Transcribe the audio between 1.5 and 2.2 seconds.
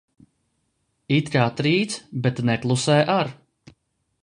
trīc,